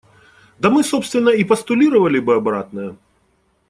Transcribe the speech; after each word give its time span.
Да 0.59 0.71
мы, 0.71 0.83
собственно, 0.83 1.29
и 1.29 1.43
постулировали 1.43 2.17
бы 2.17 2.33
обратное. 2.33 2.95